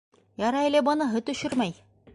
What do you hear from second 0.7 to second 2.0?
әле быныһы төшөрмәй.